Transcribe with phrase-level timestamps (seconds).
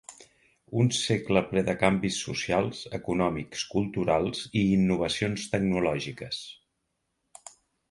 [0.83, 6.43] Un segle ple de canvis socials, econòmics, culturals i innovacions tecnològiques.